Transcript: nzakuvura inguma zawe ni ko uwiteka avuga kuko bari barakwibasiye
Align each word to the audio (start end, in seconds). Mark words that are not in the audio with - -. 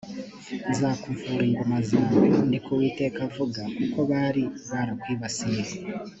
nzakuvura 0.71 1.43
inguma 1.49 1.77
zawe 1.89 2.25
ni 2.49 2.57
ko 2.63 2.69
uwiteka 2.75 3.19
avuga 3.27 3.61
kuko 3.77 3.99
bari 4.09 4.43
barakwibasiye 4.69 5.63